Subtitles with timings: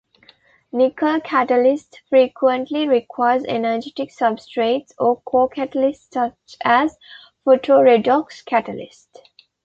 [0.71, 6.97] Nickel catalysts frequently require energetic substrates or co-catalysts such as
[7.45, 9.17] Photoredox catalysts.